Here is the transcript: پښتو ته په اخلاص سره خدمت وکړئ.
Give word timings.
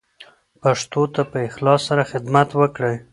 پښتو 0.61 1.01
ته 1.13 1.21
په 1.31 1.37
اخلاص 1.47 1.81
سره 1.89 2.03
خدمت 2.11 2.49
وکړئ. 2.59 2.95